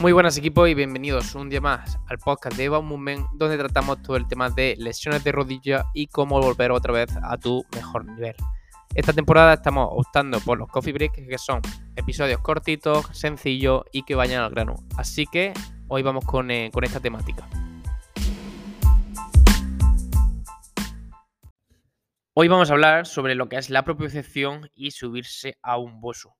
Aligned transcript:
Muy 0.00 0.12
buenas 0.12 0.38
equipos 0.38 0.68
y 0.68 0.74
bienvenidos 0.74 1.34
un 1.34 1.50
día 1.50 1.60
más 1.60 1.98
al 2.06 2.18
podcast 2.18 2.56
de 2.56 2.66
Eva 2.66 2.80
Movement 2.80 3.30
donde 3.32 3.58
tratamos 3.58 4.00
todo 4.00 4.16
el 4.16 4.28
tema 4.28 4.48
de 4.48 4.76
lesiones 4.78 5.24
de 5.24 5.32
rodilla 5.32 5.86
y 5.92 6.06
cómo 6.06 6.40
volver 6.40 6.70
otra 6.70 6.92
vez 6.92 7.10
a 7.20 7.36
tu 7.36 7.64
mejor 7.74 8.04
nivel. 8.04 8.36
Esta 8.94 9.12
temporada 9.12 9.54
estamos 9.54 9.88
optando 9.90 10.38
por 10.38 10.56
los 10.56 10.68
coffee 10.68 10.92
breaks 10.92 11.26
que 11.28 11.36
son 11.36 11.62
episodios 11.96 12.40
cortitos, 12.42 13.08
sencillos 13.10 13.82
y 13.90 14.04
que 14.04 14.14
vayan 14.14 14.44
al 14.44 14.50
grano. 14.50 14.76
Así 14.96 15.26
que 15.26 15.52
hoy 15.88 16.02
vamos 16.02 16.24
con, 16.24 16.48
eh, 16.52 16.70
con 16.72 16.84
esta 16.84 17.00
temática. 17.00 17.48
Hoy 22.34 22.46
vamos 22.46 22.70
a 22.70 22.74
hablar 22.74 23.04
sobre 23.04 23.34
lo 23.34 23.48
que 23.48 23.56
es 23.56 23.68
la 23.68 23.82
propiocepción 23.82 24.70
y 24.76 24.92
subirse 24.92 25.58
a 25.60 25.76
un 25.76 26.00
bosu 26.00 26.32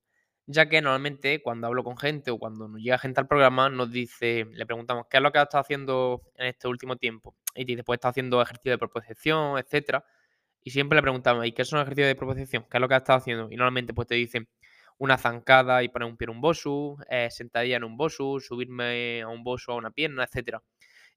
ya 0.48 0.68
que 0.68 0.80
normalmente 0.80 1.42
cuando 1.42 1.66
hablo 1.66 1.84
con 1.84 1.98
gente 1.98 2.30
o 2.30 2.38
cuando 2.38 2.68
nos 2.68 2.80
llega 2.80 2.98
gente 2.98 3.20
al 3.20 3.28
programa 3.28 3.68
nos 3.68 3.92
dice, 3.92 4.46
le 4.50 4.64
preguntamos 4.66 5.06
qué 5.10 5.18
es 5.18 5.22
lo 5.22 5.30
que 5.30 5.38
has 5.38 5.44
estado 5.44 5.60
haciendo 5.60 6.22
en 6.36 6.46
este 6.46 6.68
último 6.68 6.96
tiempo 6.96 7.36
y 7.54 7.64
dice, 7.66 7.84
pues 7.84 7.98
está 7.98 8.08
haciendo 8.08 8.40
ejercicio 8.40 8.72
de 8.72 8.78
proposición, 8.78 9.58
etcétera, 9.58 10.04
y 10.64 10.70
siempre 10.70 10.96
le 10.96 11.02
preguntamos, 11.02 11.46
¿y 11.46 11.52
qué 11.52 11.64
son 11.66 11.80
ejercicios 11.80 12.08
de 12.08 12.16
proposición? 12.16 12.64
¿Qué 12.70 12.78
es 12.78 12.80
lo 12.80 12.88
que 12.88 12.94
has 12.94 13.02
estado 13.02 13.18
haciendo? 13.18 13.48
Y 13.50 13.56
normalmente 13.56 13.92
pues 13.92 14.08
te 14.08 14.14
dicen 14.14 14.48
una 14.98 15.18
zancada 15.18 15.82
y 15.82 15.88
poner 15.90 16.08
un 16.08 16.16
pie 16.16 16.26
en 16.26 16.30
un 16.30 16.40
bosu, 16.40 16.96
eh, 17.10 17.28
sentadilla 17.30 17.76
en 17.76 17.84
un 17.84 17.96
bosu, 17.98 18.40
subirme 18.40 19.22
a 19.22 19.28
un 19.28 19.44
bosu 19.44 19.72
a 19.72 19.76
una 19.76 19.90
pierna, 19.90 20.24
etcétera. 20.24 20.62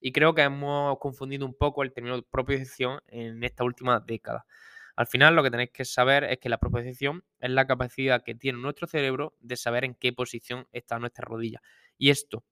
Y 0.02 0.12
creo 0.12 0.36
que 0.36 0.42
hemos 0.44 0.98
confundido 1.00 1.46
un 1.46 1.56
poco 1.56 1.84
el 1.84 1.94
término 1.94 2.22
proposición 2.24 3.00
en 3.08 3.44
esta 3.44 3.64
última 3.64 4.00
década. 4.02 4.46
Al 4.96 5.08
final 5.08 5.36
lo 5.36 5.44
que 5.44 5.52
tenéis 5.52 5.72
que 5.72 5.86
saber 5.86 6.24
es 6.26 6.40
que 6.40 6.50
la 6.50 6.58
proposición 6.58 7.24
es 7.40 7.50
la 7.50 7.68
capacidad 7.68 8.24
que 8.24 8.36
tiene 8.36 8.60
nuestro 8.60 8.88
cerebro 8.88 9.36
de 9.40 9.56
saber 9.56 9.86
en 9.86 9.96
qué 9.96 10.14
posición 10.14 10.68
está 10.72 11.00
nuestra 11.00 11.26
rodilla. 11.26 11.62
Y 11.98 12.10
esto 12.10 12.44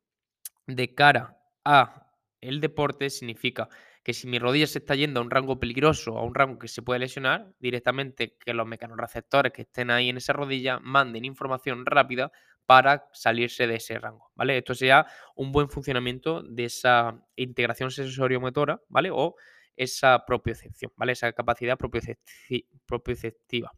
de 0.68 0.94
cara 0.94 1.38
a 1.66 2.06
el 2.42 2.62
deporte 2.62 3.10
significa 3.10 3.70
que 4.04 4.14
si 4.14 4.28
mi 4.28 4.40
rodilla 4.40 4.68
se 4.68 4.80
está 4.80 4.96
yendo 4.96 5.20
a 5.20 5.24
un 5.24 5.30
rango 5.30 5.60
peligroso, 5.60 6.18
a 6.18 6.24
un 6.24 6.34
rango 6.34 6.58
que 6.58 6.68
se 6.68 6.82
puede 6.82 7.00
lesionar, 7.00 7.54
directamente 7.60 8.38
que 8.38 8.54
los 8.54 8.66
mecanorreceptores 8.66 9.52
que 9.52 9.64
estén 9.64 9.92
ahí 9.92 10.10
en 10.10 10.18
esa 10.18 10.34
rodilla 10.34 10.80
manden 10.80 11.26
información 11.26 11.86
rápida 11.86 12.32
para 12.66 13.10
salirse 13.14 13.68
de 13.68 13.76
ese 13.76 13.98
rango, 14.00 14.32
¿vale? 14.36 14.58
Esto 14.58 14.76
sería 14.76 15.06
un 15.36 15.52
buen 15.52 15.70
funcionamiento 15.70 16.44
de 16.44 16.66
esa 16.66 17.20
integración 17.36 17.92
sensorio-motora, 17.92 18.82
¿vale? 18.88 19.10
O 19.12 19.36
esa 19.80 20.26
propiocepción, 20.26 20.92
¿vale? 20.98 21.14
Esa 21.14 21.32
capacidad 21.32 21.78
propioceptiva. 21.78 23.72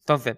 Entonces, 0.00 0.36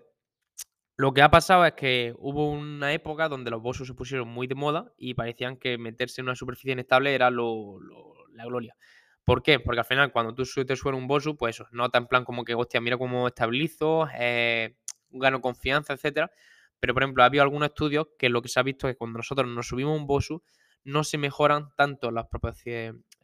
lo 0.96 1.12
que 1.12 1.22
ha 1.22 1.30
pasado 1.30 1.66
es 1.66 1.72
que 1.72 2.14
hubo 2.18 2.50
una 2.50 2.92
época 2.92 3.28
donde 3.28 3.50
los 3.50 3.60
bosos 3.60 3.88
se 3.88 3.94
pusieron 3.94 4.28
muy 4.28 4.46
de 4.46 4.54
moda 4.54 4.92
y 4.96 5.14
parecían 5.14 5.56
que 5.56 5.76
meterse 5.76 6.20
en 6.20 6.28
una 6.28 6.36
superficie 6.36 6.72
inestable 6.72 7.14
era 7.14 7.30
la 7.30 8.44
gloria. 8.44 8.76
¿Por 9.24 9.42
qué? 9.42 9.58
Porque 9.58 9.80
al 9.80 9.86
final, 9.86 10.12
cuando 10.12 10.34
tú 10.34 10.44
te 10.64 10.76
suena 10.76 10.96
un 10.96 11.08
bosu, 11.08 11.36
pues 11.36 11.56
eso, 11.56 11.66
nota 11.72 11.98
en 11.98 12.06
plan 12.06 12.24
como 12.24 12.44
que, 12.44 12.54
hostia, 12.54 12.80
mira 12.80 12.96
cómo 12.96 13.26
estabilizo, 13.26 14.06
eh, 14.16 14.76
gano 15.10 15.40
confianza, 15.40 15.94
etcétera. 15.94 16.30
Pero, 16.78 16.94
por 16.94 17.02
ejemplo, 17.02 17.24
ha 17.24 17.26
habido 17.26 17.42
algunos 17.42 17.70
estudios 17.70 18.06
que 18.16 18.28
lo 18.28 18.40
que 18.40 18.48
se 18.48 18.60
ha 18.60 18.62
visto 18.62 18.86
es 18.86 18.94
que 18.94 18.98
cuando 18.98 19.16
nosotros 19.16 19.48
nos 19.48 19.66
subimos 19.66 19.98
un 19.98 20.06
bosu, 20.06 20.44
no 20.84 21.02
se 21.02 21.18
mejoran 21.18 21.70
tanto 21.76 22.12
las 22.12 22.28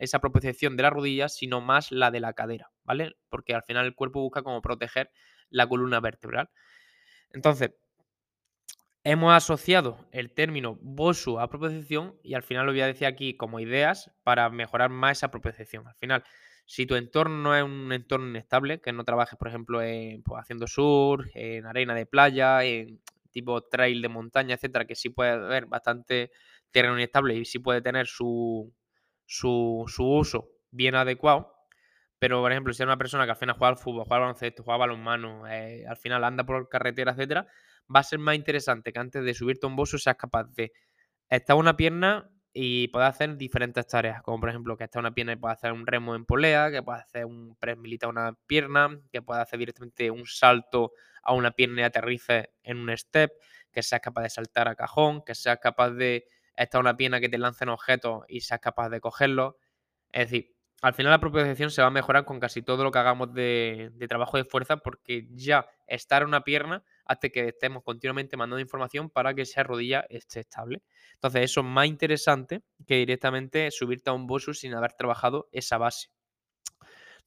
esa 0.03 0.19
propiciación 0.19 0.77
de 0.77 0.83
la 0.83 0.91
rodilla, 0.91 1.29
sino 1.29 1.61
más 1.61 1.93
la 1.93 2.11
de 2.11 2.19
la 2.19 2.33
cadera, 2.33 2.73
¿vale? 2.83 3.15
Porque 3.29 3.55
al 3.55 3.63
final 3.63 3.87
el 3.87 3.95
cuerpo 3.95 4.21
busca 4.21 4.43
como 4.43 4.61
proteger 4.61 5.11
la 5.49 5.69
columna 5.69 6.01
vertebral. 6.01 6.51
Entonces, 7.31 7.71
hemos 9.05 9.33
asociado 9.33 10.09
el 10.11 10.33
término 10.35 10.77
BOSU 10.83 11.39
a 11.39 11.49
propiocepción 11.49 12.19
y 12.25 12.35
al 12.35 12.43
final 12.43 12.67
lo 12.67 12.73
voy 12.73 12.81
a 12.81 12.89
decir 12.89 13.07
aquí 13.07 13.37
como 13.37 13.61
ideas 13.61 14.11
para 14.25 14.51
mejorar 14.51 14.91
más 14.91 15.19
esa 15.19 15.31
propiocepción. 15.31 15.87
Al 15.87 15.95
final, 15.95 16.25
si 16.67 16.85
tu 16.85 16.97
entorno 16.97 17.55
es 17.57 17.63
un 17.63 17.93
entorno 17.93 18.29
inestable, 18.29 18.81
que 18.81 18.93
no 18.93 19.05
trabajes, 19.05 19.39
por 19.39 19.47
ejemplo, 19.47 19.79
pues, 19.79 20.41
haciendo 20.41 20.67
sur, 20.67 21.31
en 21.35 21.65
arena 21.65 21.95
de 21.95 22.07
playa, 22.07 22.65
en 22.65 23.01
tipo 23.31 23.63
trail 23.63 24.03
de 24.03 24.09
montaña, 24.09 24.57
etcétera, 24.57 24.85
que 24.85 24.97
sí 24.97 25.11
puede 25.11 25.31
haber 25.31 25.67
bastante 25.67 26.33
terreno 26.73 26.97
inestable 26.99 27.37
y 27.37 27.45
sí 27.45 27.61
puede 27.61 27.83
tener 27.83 28.09
su, 28.09 28.75
su, 29.33 29.87
uso 29.99 30.51
bien 30.71 30.95
adecuado. 30.95 31.55
Pero, 32.19 32.41
por 32.41 32.53
ejemplo, 32.53 32.73
si 32.73 32.83
una 32.83 32.99
persona 32.99 33.25
que 33.25 33.33
al 33.33 33.37
final 33.37 33.57
juega 33.57 33.71
al 33.71 33.79
fútbol, 33.79 34.05
juega 34.05 34.17
al 34.17 34.21
baloncesto, 34.23 34.63
juega 34.63 34.79
balonmano, 34.79 35.49
eh, 35.49 35.85
al 35.89 35.97
final 35.97 36.23
anda 36.23 36.45
por 36.45 36.69
carretera, 36.69 37.13
etcétera, 37.13 37.47
va 37.95 38.01
a 38.01 38.05
ser 38.05 38.21
más 38.21 38.37
interesante 38.37 38.93
que 38.93 38.99
antes 38.99 39.25
de 39.25 39.35
subirte 39.35 39.67
a 39.67 39.71
un 39.71 39.87
seas 39.87 40.17
capaz 40.17 40.45
de 40.55 40.73
estar 41.29 41.57
una 41.57 41.77
pierna 41.77 42.31
y 42.53 42.89
poder 42.89 43.09
hacer 43.09 43.37
diferentes 43.37 43.87
tareas, 43.87 44.23
como 44.23 44.39
por 44.39 44.51
ejemplo 44.51 44.77
que 44.77 44.85
estar 44.85 45.01
una 45.01 45.15
pierna 45.15 45.33
y 45.33 45.37
pueda 45.37 45.55
hacer 45.55 45.73
un 45.73 45.87
remo 45.87 46.15
en 46.15 46.27
polea, 46.27 46.71
que 46.71 46.83
pueda 46.83 46.99
hacer 46.99 47.25
un 47.25 47.57
press 47.57 47.79
militar 47.79 48.09
a 48.09 48.11
una 48.11 48.35
pierna, 48.47 49.01
que 49.11 49.23
pueda 49.23 49.41
hacer 49.41 49.59
directamente 49.59 50.11
un 50.11 50.27
salto 50.27 50.93
a 51.23 51.33
una 51.33 51.53
pierna 51.53 51.81
y 51.81 51.85
aterrice 51.85 52.51
en 52.63 52.77
un 52.77 52.97
step, 52.97 53.33
que 53.73 53.83
seas 53.83 54.03
capaz 54.03 54.23
de 54.23 54.31
saltar 54.31 54.69
a 54.69 54.75
cajón, 54.75 55.25
que 55.25 55.35
seas 55.35 55.59
capaz 55.59 55.91
de 55.91 56.27
esta 56.57 56.79
es 56.79 56.81
una 56.81 56.97
pierna 56.97 57.21
que 57.21 57.29
te 57.29 57.39
lancen 57.39 57.69
objetos 57.69 58.25
y 58.29 58.41
seas 58.41 58.61
capaz 58.61 58.89
de 58.89 59.01
cogerlos. 59.01 59.55
Es 60.13 60.31
decir, 60.31 60.55
al 60.83 60.95
final 60.95 61.13
la 61.13 61.21
propiocepción 61.21 61.71
se 61.71 61.81
va 61.81 61.89
a 61.89 61.93
mejorar 61.93 62.25
con 62.25 62.41
casi 62.41 62.61
todo 62.61 62.83
lo 62.83 62.91
que 62.91 62.99
hagamos 62.99 63.33
de, 63.33 63.93
trabajo 64.09 64.37
de 64.37 64.45
fuerza 64.45 64.79
porque 64.79 65.29
ya 65.31 65.67
estar 65.87 66.25
una 66.25 66.43
pierna 66.43 66.83
hace 67.05 67.31
que 67.31 67.49
estemos 67.49 67.85
continuamente 67.85 68.37
mandando 68.37 68.61
información 68.61 69.09
para 69.09 69.33
que 69.33 69.43
esa 69.43 69.63
rodilla 69.63 70.05
esté 70.09 70.41
estable. 70.41 70.83
Entonces 71.15 71.43
eso 71.43 71.61
es 71.61 71.67
más 71.67 71.87
interesante 71.87 72.63
que 72.85 72.97
directamente 72.97 73.71
subirte 73.71 74.11
a 74.11 74.13
un 74.13 74.27
bosu 74.27 74.55
sin 74.55 74.75
haber 74.75 74.95
trabajado 74.95 75.49
esa 75.53 75.79
base. 75.79 76.09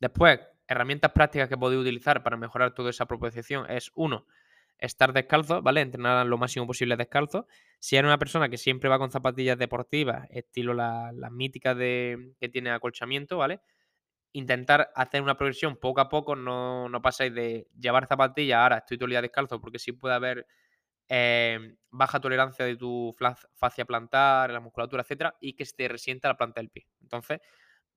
Después, 0.01 0.41
herramientas 0.67 1.13
prácticas 1.13 1.47
que 1.47 1.57
podéis 1.57 1.81
utilizar 1.81 2.23
para 2.23 2.35
mejorar 2.35 2.73
toda 2.73 2.89
esa 2.89 3.05
propiocepción 3.05 3.71
es 3.71 3.89
uno, 3.95 4.27
estar 4.77 5.13
descalzo, 5.13 5.61
¿vale? 5.61 5.81
Entrenar 5.81 6.25
lo 6.25 6.37
máximo 6.37 6.67
posible 6.67 6.97
descalzo. 6.97 7.47
Si 7.79 7.95
eres 7.95 8.07
una 8.07 8.17
persona 8.17 8.49
que 8.49 8.57
siempre 8.57 8.89
va 8.89 8.99
con 8.99 9.11
zapatillas 9.11 9.57
deportivas, 9.57 10.27
estilo 10.29 10.73
las 10.73 11.31
míticas 11.31 11.77
de, 11.77 12.33
que 12.39 12.49
tiene 12.49 12.71
acolchamiento, 12.71 13.37
¿vale? 13.37 13.61
Intentar 14.33 14.91
hacer 14.95 15.21
una 15.21 15.37
progresión 15.37 15.77
poco 15.77 16.01
a 16.01 16.09
poco, 16.09 16.35
no, 16.35 16.89
no 16.89 17.01
pasáis 17.01 17.33
de 17.33 17.67
llevar 17.79 18.07
zapatillas, 18.07 18.57
ahora 18.59 18.77
estoy 18.79 18.97
todo 18.97 19.05
el 19.05 19.11
día 19.11 19.21
descalzo, 19.21 19.61
porque 19.61 19.79
sí 19.79 19.93
puede 19.93 20.15
haber 20.15 20.45
eh, 21.07 21.75
baja 21.91 22.19
tolerancia 22.19 22.65
de 22.65 22.75
tu 22.75 23.15
fascia 23.53 23.85
plantar, 23.85 24.51
la 24.51 24.59
musculatura, 24.59 25.03
etcétera, 25.03 25.35
y 25.39 25.53
que 25.53 25.65
se 25.65 25.75
te 25.75 25.87
resienta 25.87 26.27
la 26.27 26.37
planta 26.37 26.59
del 26.59 26.69
pie. 26.69 26.87
Entonces, 27.01 27.39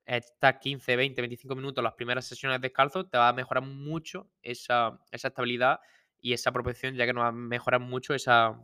estas 0.05 0.59
15, 0.59 0.97
20, 0.97 1.21
25 1.21 1.55
minutos, 1.55 1.85
las 1.85 1.95
primeras 1.95 2.27
sesiones 2.27 2.61
descalzo, 2.61 3.07
te 3.07 3.19
va 3.19 3.29
a 3.29 3.33
mejorar 3.33 3.65
mucho 3.65 4.31
esa, 4.43 4.99
esa 5.11 5.29
estabilidad 5.29 5.81
y 6.21 6.33
esa 6.33 6.53
propiocepción, 6.53 6.95
ya 6.95 7.07
que 7.07 7.13
nos 7.13 7.25
va 7.25 7.29
a 7.29 7.33
mejorar 7.33 7.81
mucho 7.81 8.15
esa, 8.15 8.61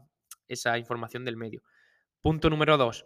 información 0.77 1.25
del 1.25 1.37
medio. 1.37 1.63
Punto 2.21 2.51
número 2.51 2.77
dos. 2.77 3.05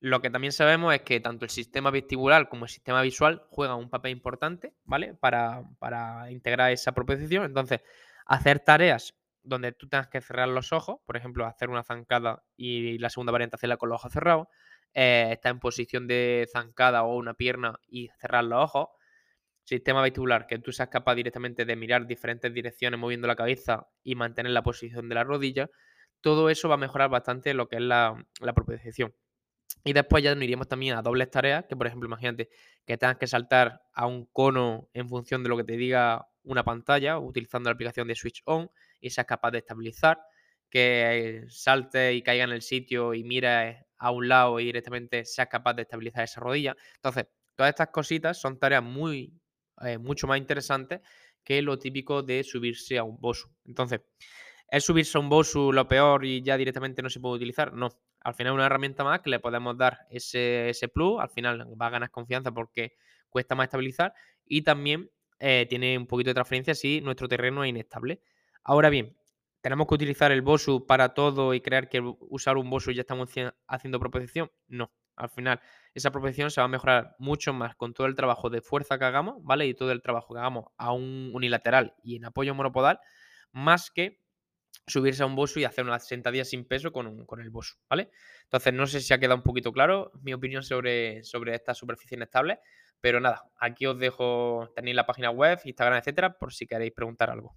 Lo 0.00 0.20
que 0.20 0.30
también 0.30 0.52
sabemos 0.52 0.94
es 0.94 1.02
que 1.02 1.20
tanto 1.20 1.44
el 1.44 1.50
sistema 1.50 1.90
vestibular 1.90 2.48
como 2.48 2.64
el 2.64 2.70
sistema 2.70 3.02
visual 3.02 3.44
juegan 3.50 3.78
un 3.78 3.88
papel 3.88 4.12
importante, 4.12 4.74
¿vale? 4.84 5.14
Para, 5.14 5.62
integrar 6.30 6.72
esa 6.72 6.92
propiocepción. 6.92 7.44
Entonces, 7.44 7.80
hacer 8.26 8.60
tareas 8.60 9.14
donde 9.44 9.72
tú 9.72 9.88
tengas 9.88 10.08
que 10.08 10.20
cerrar 10.20 10.48
los 10.48 10.72
ojos, 10.72 11.00
por 11.04 11.16
ejemplo, 11.16 11.46
hacer 11.46 11.68
una 11.68 11.82
zancada 11.82 12.44
y 12.56 12.98
la 12.98 13.10
segunda 13.10 13.32
variante 13.32 13.56
hacerla 13.56 13.76
con 13.76 13.88
los 13.88 13.96
ojos 13.96 14.12
cerrados, 14.12 14.48
eh, 14.94 15.30
estar 15.32 15.50
en 15.50 15.58
posición 15.58 16.06
de 16.06 16.48
zancada 16.52 17.02
o 17.04 17.16
una 17.16 17.34
pierna 17.34 17.78
y 17.88 18.08
cerrar 18.20 18.44
los 18.44 18.62
ojos, 18.62 18.88
sistema 19.64 20.02
vestibular, 20.02 20.46
que 20.46 20.58
tú 20.58 20.72
seas 20.72 20.88
capaz 20.88 21.14
directamente 21.14 21.64
de 21.64 21.76
mirar 21.76 22.06
diferentes 22.06 22.52
direcciones 22.52 22.98
moviendo 22.98 23.26
la 23.26 23.36
cabeza 23.36 23.88
y 24.02 24.14
mantener 24.14 24.52
la 24.52 24.62
posición 24.62 25.08
de 25.08 25.14
la 25.14 25.24
rodilla, 25.24 25.70
todo 26.20 26.50
eso 26.50 26.68
va 26.68 26.74
a 26.74 26.78
mejorar 26.78 27.10
bastante 27.10 27.54
lo 27.54 27.68
que 27.68 27.76
es 27.76 27.82
la, 27.82 28.24
la 28.40 28.52
propiocepción. 28.52 29.14
Y 29.84 29.92
después 29.92 30.22
ya 30.22 30.34
nos 30.34 30.44
iríamos 30.44 30.68
también 30.68 30.96
a 30.96 31.02
dobles 31.02 31.30
tareas, 31.30 31.64
que 31.68 31.76
por 31.76 31.86
ejemplo, 31.86 32.06
imagínate 32.06 32.48
que 32.86 32.96
tengas 32.96 33.16
que 33.16 33.26
saltar 33.26 33.82
a 33.92 34.06
un 34.06 34.26
cono 34.26 34.88
en 34.92 35.08
función 35.08 35.42
de 35.42 35.48
lo 35.48 35.56
que 35.56 35.64
te 35.64 35.76
diga 35.76 36.26
una 36.44 36.64
pantalla, 36.64 37.18
utilizando 37.18 37.70
la 37.70 37.74
aplicación 37.74 38.06
de 38.08 38.14
Switch 38.14 38.42
On, 38.44 38.70
y 39.00 39.10
seas 39.10 39.26
capaz 39.26 39.50
de 39.50 39.58
estabilizar, 39.58 40.20
que 40.70 41.44
salte 41.48 42.14
y 42.14 42.22
caiga 42.22 42.44
en 42.44 42.50
el 42.50 42.62
sitio 42.62 43.14
y 43.14 43.24
mires 43.24 43.76
a 43.98 44.10
un 44.10 44.28
lado 44.28 44.58
y 44.60 44.64
directamente 44.64 45.24
seas 45.24 45.48
capaz 45.48 45.74
de 45.74 45.82
estabilizar 45.82 46.24
esa 46.24 46.40
rodilla. 46.40 46.76
Entonces, 46.96 47.26
todas 47.56 47.70
estas 47.70 47.88
cositas 47.88 48.40
son 48.40 48.58
tareas 48.58 48.82
muy 48.82 49.41
eh, 49.84 49.98
mucho 49.98 50.26
más 50.26 50.38
interesante 50.38 51.00
que 51.44 51.62
lo 51.62 51.78
típico 51.78 52.22
de 52.22 52.44
subirse 52.44 52.98
a 52.98 53.04
un 53.04 53.18
bosu. 53.20 53.48
Entonces, 53.64 54.00
¿es 54.68 54.84
subirse 54.84 55.18
a 55.18 55.20
un 55.20 55.28
bosu 55.28 55.72
lo 55.72 55.88
peor 55.88 56.24
y 56.24 56.42
ya 56.42 56.56
directamente 56.56 57.02
no 57.02 57.10
se 57.10 57.20
puede 57.20 57.36
utilizar? 57.36 57.72
No. 57.72 57.88
Al 58.20 58.34
final 58.34 58.52
es 58.52 58.54
una 58.54 58.66
herramienta 58.66 59.02
más 59.02 59.20
que 59.20 59.30
le 59.30 59.40
podemos 59.40 59.76
dar 59.76 60.06
ese, 60.10 60.68
ese 60.68 60.88
plus. 60.88 61.20
Al 61.20 61.30
final 61.30 61.66
va 61.80 61.88
a 61.88 61.90
ganar 61.90 62.10
confianza 62.10 62.52
porque 62.52 62.96
cuesta 63.28 63.54
más 63.54 63.64
estabilizar 63.64 64.14
y 64.46 64.62
también 64.62 65.10
eh, 65.40 65.66
tiene 65.68 65.98
un 65.98 66.06
poquito 66.06 66.30
de 66.30 66.34
transferencia 66.34 66.74
si 66.74 67.00
nuestro 67.00 67.28
terreno 67.28 67.64
es 67.64 67.70
inestable. 67.70 68.20
Ahora 68.62 68.90
bien, 68.90 69.16
¿Tenemos 69.62 69.86
que 69.86 69.94
utilizar 69.94 70.32
el 70.32 70.42
BOSU 70.42 70.86
para 70.86 71.14
todo 71.14 71.54
y 71.54 71.60
creer 71.60 71.88
que 71.88 72.00
usar 72.00 72.56
un 72.56 72.68
BOSU 72.68 72.90
ya 72.90 73.02
estamos 73.02 73.30
haciendo 73.68 74.00
propiocepción? 74.00 74.50
No. 74.66 74.90
Al 75.22 75.30
final, 75.30 75.60
esa 75.94 76.10
propiocepción 76.10 76.50
se 76.50 76.60
va 76.60 76.64
a 76.64 76.68
mejorar 76.68 77.14
mucho 77.18 77.52
más 77.52 77.76
con 77.76 77.94
todo 77.94 78.06
el 78.06 78.14
trabajo 78.14 78.50
de 78.50 78.60
fuerza 78.60 78.98
que 78.98 79.04
hagamos, 79.04 79.36
¿vale? 79.44 79.66
Y 79.66 79.74
todo 79.74 79.92
el 79.92 80.02
trabajo 80.02 80.34
que 80.34 80.40
hagamos 80.40 80.66
a 80.76 80.92
un 80.92 81.30
unilateral 81.32 81.94
y 82.02 82.16
en 82.16 82.24
apoyo 82.24 82.54
monopodal, 82.54 82.98
más 83.52 83.90
que 83.90 84.20
subirse 84.86 85.22
a 85.22 85.26
un 85.26 85.36
BOSU 85.36 85.60
y 85.60 85.64
hacer 85.64 85.84
unas 85.84 86.06
sentadillas 86.06 86.48
sin 86.48 86.66
peso 86.66 86.92
con, 86.92 87.24
con 87.26 87.40
el 87.40 87.50
BOSU, 87.50 87.76
¿vale? 87.88 88.10
Entonces, 88.44 88.74
no 88.74 88.86
sé 88.86 89.00
si 89.00 89.14
ha 89.14 89.18
quedado 89.18 89.36
un 89.36 89.42
poquito 89.42 89.72
claro 89.72 90.10
mi 90.22 90.32
opinión 90.32 90.62
sobre, 90.62 91.22
sobre 91.22 91.54
esta 91.54 91.74
superficie 91.74 92.16
inestable, 92.16 92.58
pero 93.00 93.20
nada, 93.20 93.44
aquí 93.58 93.86
os 93.86 93.98
dejo, 93.98 94.70
tenéis 94.74 94.96
la 94.96 95.06
página 95.06 95.30
web, 95.30 95.60
Instagram, 95.64 95.98
etcétera, 95.98 96.36
por 96.38 96.52
si 96.52 96.66
queréis 96.66 96.92
preguntar 96.92 97.30
algo. 97.30 97.56